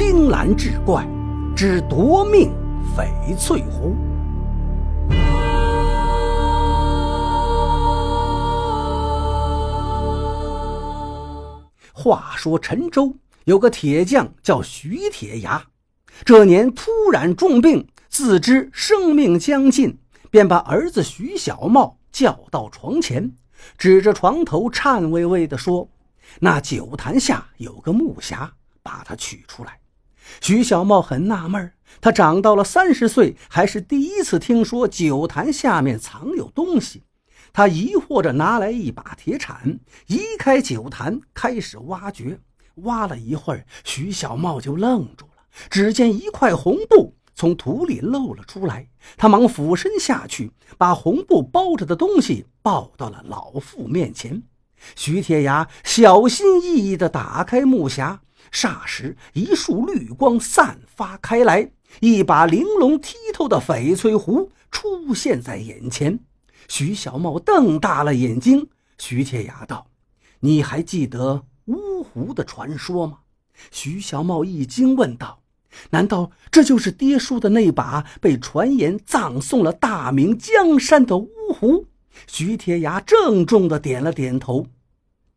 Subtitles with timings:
[0.00, 1.04] 青蓝志怪
[1.56, 2.52] 之夺命
[2.96, 3.96] 翡翠壶。
[11.92, 15.60] 话说陈州有个铁匠叫徐铁牙，
[16.24, 19.98] 这年突然重病，自知生命将近，
[20.30, 23.32] 便把儿子徐小茂叫到床前，
[23.76, 25.88] 指着床头颤巍巍地说
[26.38, 28.48] ：“那酒坛下有个木匣，
[28.80, 29.76] 把它取出来。”
[30.40, 37.02] 徐小茂很纳闷他长到了三十岁，还是第一次听说酒坛下面藏有东西。
[37.52, 42.38] 他疑惑着拿来一把铁铲，移开酒坛，开始挖掘。
[42.82, 45.42] 挖了一会儿，徐小茂就愣住了。
[45.68, 48.86] 只见一块红布从土里露了出来，
[49.16, 54.42] 他忙俯身下去，把红布包着的东西抱到了老妇面前。
[54.94, 58.18] 徐铁牙小心翼翼地打开木匣。
[58.52, 66.18] 霎时，一束绿光散发开来，一把玲珑剔透的翡翠壶出现在眼前。
[66.68, 68.68] 徐小茂瞪大了眼睛。
[68.98, 69.86] 徐铁牙道
[70.40, 73.20] ：“你还记得乌壶的传说吗？”
[73.70, 75.40] 徐小茂一惊，问道
[75.90, 81.86] ：“难道这就是爹说的那把被传言葬送了大明江山的乌壶？”
[82.26, 84.66] 徐铁牙郑重地点了点头。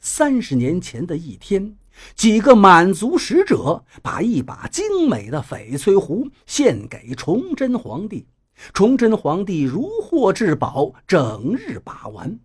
[0.00, 1.76] 三十年前的一天。
[2.14, 8.26] 几个满族使者把一把精美的翡翠壶献给崇祯皇帝，
[8.72, 12.38] 崇祯皇帝如获至宝，整日把玩。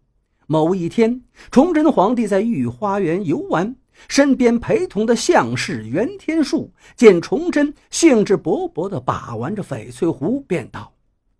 [0.47, 3.75] 某一天，崇祯皇帝在御花园游玩，
[4.07, 10.91] 身边陪同的相士袁天树见崇祯兴致勃勃地把玩着翡翠壶，便道：“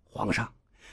[0.04, 0.48] 皇上，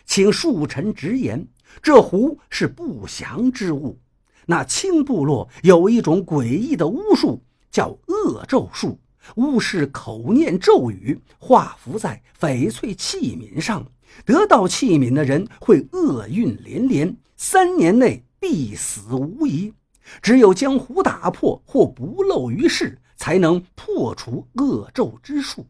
[0.06, 1.48] 请恕臣直言，
[1.84, 4.00] 这壶是不祥之物。”
[4.48, 8.98] 那青部落有一种诡异的巫术，叫恶咒术。
[9.36, 13.86] 巫师口念咒语，画符在翡翠器皿上，
[14.26, 19.74] 得到器皿的人会厄运连连，三年内必死无疑。
[20.22, 25.68] 只有将壶打破或不露于世，才能破除恶咒之术。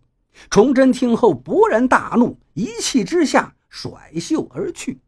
[0.51, 4.99] 崇祯听后勃然大怒，一气之下甩袖而去。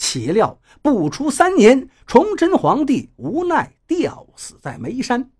[0.00, 5.30] 岂料不出三年，崇祯皇帝无奈吊死在眉山。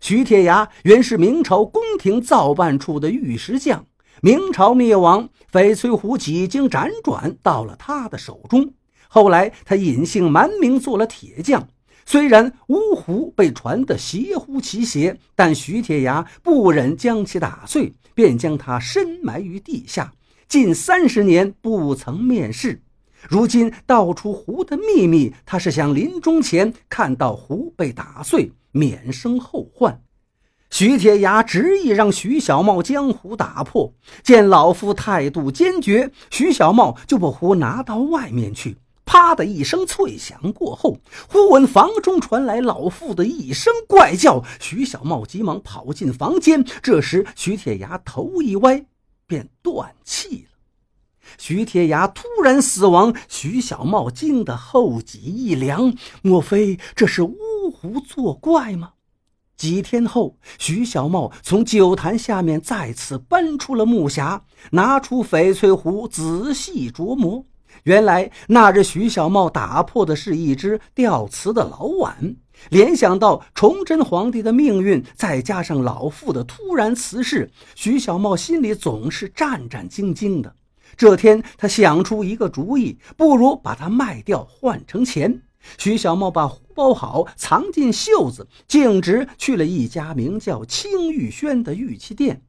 [0.00, 3.84] 徐铁牙原是明朝宫廷造办处的御史将，
[4.22, 8.72] 明朝灭亡，翡翠壶几经辗转到了他的手中。
[9.06, 11.68] 后来他隐姓埋名做了铁匠。
[12.06, 20.10] 虽然乌壶被传得邪乎其邪，但徐铁牙不忍将其打碎，便将它深埋于地下，
[20.48, 22.82] 近三十年不曾面世。
[23.28, 30.02] 如今道出壶的秘密，他是想临终前看到壶被打碎，免生后患。
[30.70, 33.92] 徐铁牙执意让徐小茂将壶打破，
[34.22, 38.76] 见老夫态度坚决，徐小茂就把壶拿到外面去。
[39.04, 40.96] 啪的一声脆响过后，
[41.28, 46.64] 忽闻房中传来老妇的一声怪叫，徐小茂急忙跑进房间。
[46.80, 48.84] 这时徐铁牙头一歪，
[49.26, 50.49] 便断气了。
[51.38, 55.94] 徐铁牙突然死亡，徐小茂惊得后脊一凉。
[56.22, 57.36] 莫非这是巫
[57.72, 58.92] 狐作怪吗？
[59.56, 64.40] 几天后，徐小茂从酒坛下面再次搬出了木匣，
[64.70, 67.44] 拿出翡翠壶，仔细琢磨。
[67.84, 72.36] 原来那日徐小茂打破的是一只吊瓷的老碗。
[72.68, 80.54] 联想到崇祯皇帝的命运，再加上老妇的突然辞世，徐小茂心里总是战战兢兢的。
[81.00, 85.40] 这天，他想出一个主意，不如把它卖掉换成钱。
[85.78, 92.42] 徐小茂把壶包好，藏进袖子，径直去了一家名叫青玉轩的玉器店。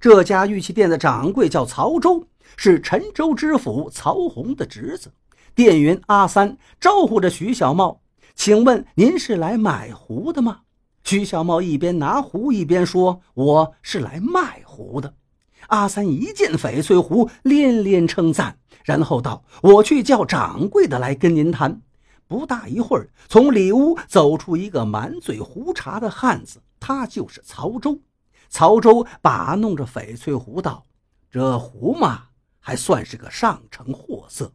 [0.00, 2.24] 这家玉器店的掌柜叫曹州，
[2.56, 5.12] 是陈州知府曹洪的侄子。
[5.54, 8.00] 店员阿三招呼着徐小茂
[8.34, 10.60] ：“请问您是来买壶的吗？”
[11.04, 15.12] 徐小茂一边拿壶一边说：“我是来卖壶的。”
[15.70, 21.80] 阿三一见翡翠壶，连连称赞，然后道：“我去叫掌柜的来跟您谈。”
[22.26, 28.00] 不大一会儿，从里屋走出一个满嘴胡茬的汉子，他就是曹州。
[28.48, 30.84] 曹州把弄着翡翠壶道
[31.30, 32.24] ：“这壶嘛，
[32.58, 34.52] 还算是个上乘货色，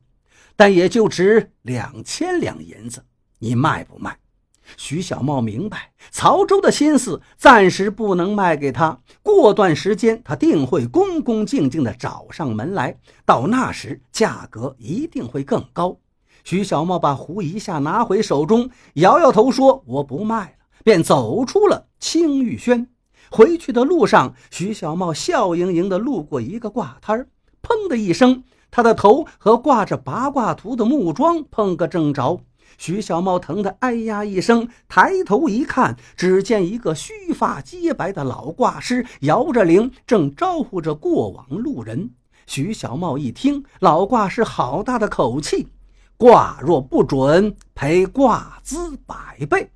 [0.56, 3.04] 但也就值两千两银子，
[3.40, 4.18] 你卖不卖？”
[4.78, 9.00] 徐小茂明白曹州的心思，暂时不能卖给他。
[9.22, 12.98] 过段时间，他定会恭恭敬敬地找上门来。
[13.26, 15.98] 到那时，价格一定会更高。
[16.44, 22.88] 徐小茂把壶一下拿回手中，摇摇头说：“我不卖了。”便走出了青玉轩。
[23.32, 27.28] 回去的路上，徐小茂笑盈盈地路过一个挂摊儿，
[27.64, 32.40] 砰的一声，他的头和挂着八卦图的木桩碰个正着。
[32.78, 42.12] 徐小茂疼得哎呀一声，抬头一看，只见一个须发洁白的老挂师摇着铃，正招呼着过往路人。
[42.46, 45.70] 徐小茂一听，老挂师好大的口气
[46.18, 49.72] ：“卦若不准，赔卦资百倍。”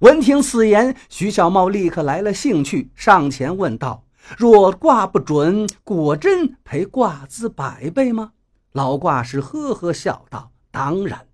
[0.00, 4.04] 闻听此言，徐小茂立刻来了兴趣，上前问道
[4.38, 8.32] ：“若卦不准，果真赔卦资百倍吗？”
[8.72, 11.26] 老卦师呵呵笑道：“当然，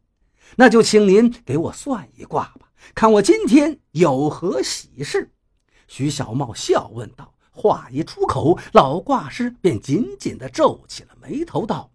[0.56, 5.32] 那就请您给我算一卦吧，看我今天有何喜事。”
[5.86, 7.34] 徐小茂笑问道。
[7.50, 11.90] 话一出口，老卦师便紧紧地皱起了眉头，道：“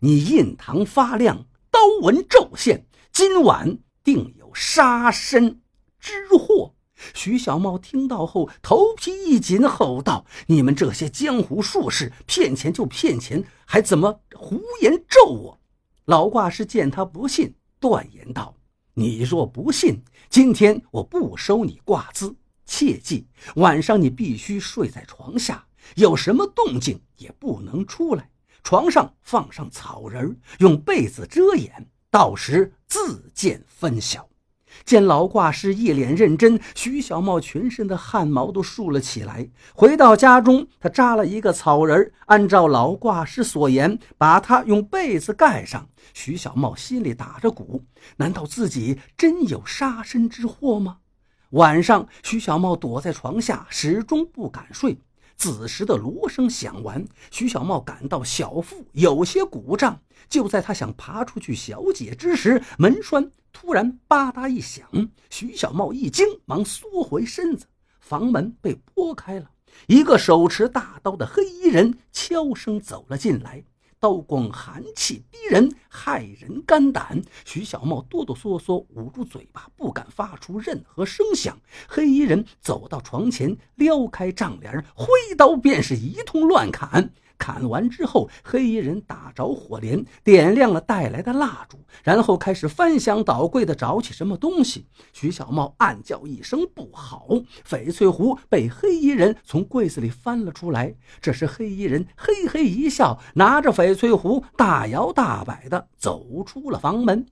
[0.00, 5.60] 你印堂发亮，刀纹骤现，今晚定有杀身
[6.00, 6.74] 之祸。”
[7.12, 15.60] 徐小茂听到后，头皮一紧，吼道：“你们这些江湖术士，骗钱就骗钱，还怎么胡言咒我？”
[16.06, 18.56] 老卦师见他不信，断言道
[18.94, 22.34] ：“你若不信，今天我不收你挂资。”
[22.64, 23.26] 切记，
[23.56, 25.66] 晚上你必须睡在床下，
[25.96, 28.30] 有什么动静也不能出来。
[28.62, 34.26] 床上放上草人，用被子遮掩，到时自见分晓。
[34.84, 39.48] 见老卦师一脸认真，徐小茂全身的汗毛都竖了起来。
[39.74, 45.88] 回到家中，他扎了一个草人，按照老卦师所言，把他用被子盖上。
[46.12, 47.82] 徐小茂心里打着鼓：
[48.16, 50.98] 难道自己真有杀身之祸吗？
[51.50, 54.98] 晚上，徐小茂躲在床下，始终不敢睡。
[55.36, 60.00] 子时的锣声响完，徐小茂感到小腹有些鼓胀。
[60.28, 64.86] 就在他想爬出去小解之时，门栓突然吧嗒一响，
[65.30, 67.66] 徐小茂一惊，忙缩回身子。
[68.00, 69.50] 房门被拨开了，
[69.86, 73.64] 一个手持大刀的黑衣人悄声走了进来。
[74.00, 77.22] 刀光寒气逼人，骇人肝胆。
[77.46, 81.58] 徐小茂哆哆嗦嗦，捂住嘴巴，不敢发出任何声响。
[81.88, 85.08] 黑衣人走到床前，撩开帐帘，挥
[85.38, 87.14] 刀便是一通乱砍。
[87.38, 94.86] 砍完之后，黑衣人打着火镰，点亮了带来的蜡烛，然后开始翻箱倒柜的找起什么东西。
[95.12, 97.28] 徐小茂暗叫一声不好，
[97.68, 100.94] 翡翠壶被黑衣人从柜子里翻了出来。
[101.20, 107.26] 这时，黑衣人嘿嘿一笑，拿着翡翠壶，大摇大摆地走出了房门。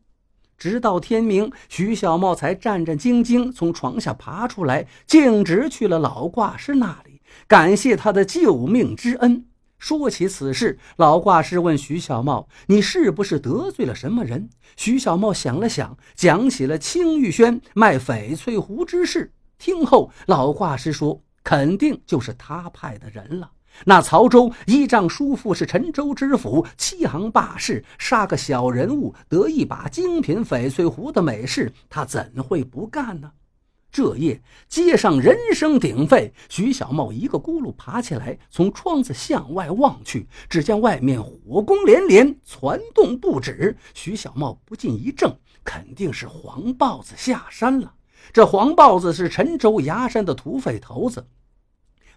[0.59, 9.47] 直到天明，徐小茂才战战兢兢从床下爬出来，径直去了老卦师那里，感谢他的救命之恩。
[9.83, 14.49] 说起此事，老卦师问徐小茂：“你是不是得罪了什么人？”
[14.79, 19.33] 徐小茂想了想，讲起了青玉轩卖翡翠壶之事。
[19.59, 23.51] 听后，老卦师说：“肯定就是他派的人了。
[23.85, 33.33] 那曹州依仗叔父是陈州知府，欺行霸市，杀个小人物得一把精品翡翠壶的美事，他怎会不干呢？”
[33.93, 34.41] 这夜
[34.71, 43.77] 街上人声鼎沸，徐小茂一个咕噜爬起来，从窗子向外望去，只见外面火光连连，攒动不止。
[43.93, 47.93] 徐小茂不禁一怔，肯定是黄豹子下山了。
[48.33, 51.27] 这黄豹子是陈州崖山的土匪头子，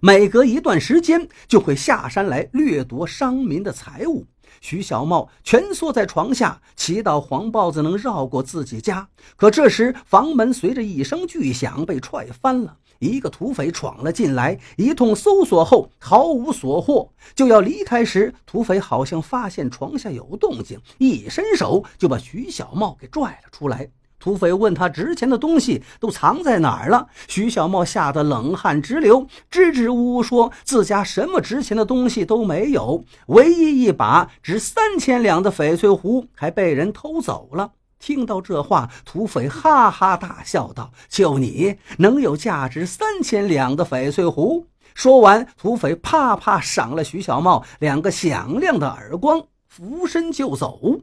[0.06, 4.24] 每隔一段时间就会下山来掠夺商民的财物。
[4.62, 9.10] 徐小茂蜷缩在床下，祈祷黄豹子能绕过自己家。
[9.36, 17.12] 可这时，房门随着一声巨响被踹翻了，一个土匪闯了进来，一通搜索后毫无所获。
[17.34, 23.90] 就要离开时，土匪好像发现床下有动静，一伸手就把徐小茂给拽了出来。
[24.20, 37.72] 土匪问他值钱的东西都藏在哪儿了，徐小茂吓得冷汗直流，支支吾吾说自家什么值钱的东西都没有，唯一一把值三千两的翡翠壶还被人偷走了。
[37.98, 51.02] 听到这话，土匪哈哈大笑道：“就你能有价值三千两的翡翠壶？”说完，土匪啪啪赏了徐小茂两个响亮的耳光，俯身就走。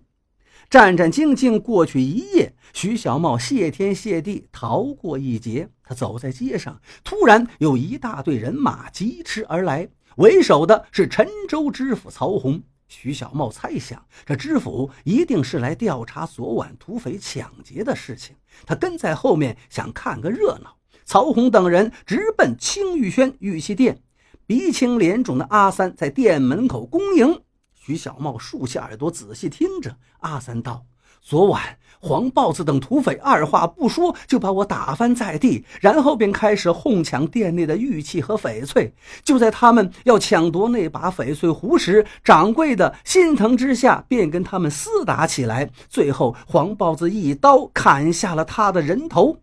[0.73, 5.69] 战战兢兢过去一夜，徐小茂谢天谢地逃过一劫。
[5.85, 9.87] 他走在街上，突然有一大队人马疾驰而来，
[10.17, 12.63] 为首的是陈州知府曹洪。
[12.89, 18.35] 徐小茂猜想，这知府一定是来调查昨晚土匪抢劫的事情。
[18.65, 20.79] 他跟在后面，想看个热闹。
[21.05, 24.01] 曹洪等人直奔青玉轩玉器店，
[24.47, 27.43] 鼻青脸肿的阿三在店门口恭迎。
[27.85, 29.97] 徐小茂竖起耳朵，仔细听着。
[30.21, 30.85] 阿三道
[31.21, 38.93] ：“昨晚。”黄豹子等土匪二话不说就把我打翻在地，然后便开始哄抢店内的玉器和翡翠。
[39.23, 45.71] 就在他们要抢夺那把翡翠壶时，掌柜的心疼之下便跟他们厮打起来。
[45.89, 49.39] 最后，黄豹子一刀砍下了他的人头。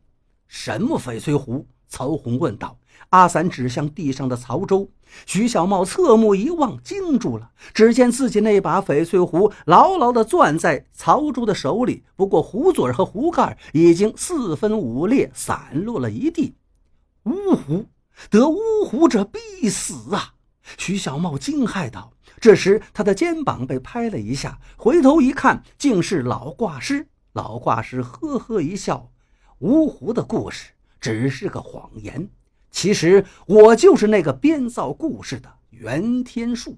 [0.48, 1.66] 什么翡翠壶？
[1.88, 2.79] 曹洪问道。
[3.10, 4.90] 阿三指向地上的曹州。
[5.26, 7.52] 徐小茂侧目一望，惊住了。
[7.74, 16.56] 只见自己那把翡翠壶牢牢地攥在曹州的手里，不过壶嘴和壶盖已经四分五裂，散落了一地。
[17.24, 17.88] 乌壶，
[18.30, 20.36] 得乌壶者必死啊！
[20.78, 22.14] 徐小茂惊骇道。
[22.40, 27.08] 这时，他的肩膀被拍了一下，回头一看，竟是老挂师。
[27.34, 29.12] 老挂师呵呵一笑
[29.60, 32.30] ：“乌壶的故事只是个谎言。”
[32.72, 36.78] 其实我就是那个编造故事的袁天树。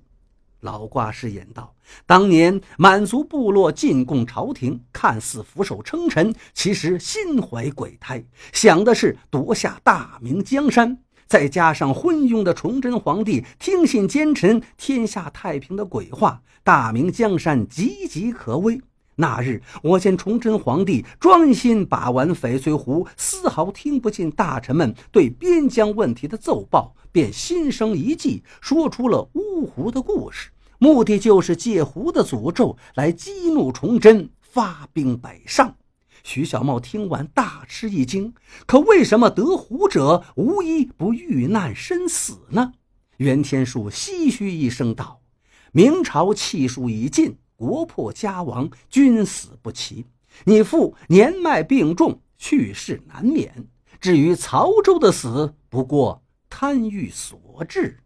[0.61, 1.73] 老挂师言道
[2.05, 10.99] ：“当年满族部落进贡朝廷，看似俯首称臣，其实心怀鬼胎，想的是夺下大明江山。
[11.25, 18.79] 再加上昏庸的崇祯皇帝听信奸臣‘天下太平’的鬼话，大明江山岌岌可危。”
[19.15, 30.49] 那日，我见崇祯皇帝专心把玩翡翠壶，丝毫听不进大臣们对边疆问题的奏报，便心生一计，说出了乌壶的故事，
[30.79, 35.75] 目的就是借壶的诅咒来激怒崇祯，发兵北上。
[36.23, 38.33] 徐小茂听完大吃一惊，
[38.65, 42.73] 可为什么得壶者无一不遇难身死呢？
[43.17, 45.19] 袁天树唏嘘一声道
[45.73, 50.07] ：“明朝气数已尽。”国破家亡，君死不齐。
[50.45, 53.67] 你父年迈病重，去世难免。
[53.99, 58.00] 至于曹州的死，不过贪欲所致。